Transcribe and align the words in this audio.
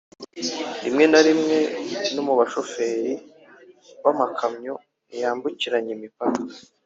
rimwe 0.83 1.05
na 1.11 1.19
rimwe 1.27 1.57
no 2.13 2.21
mu 2.27 2.33
bashoferi 2.39 3.13
b’amakamyo 4.03 4.73
yambukiranya 5.21 5.91
imipaka 5.97 6.39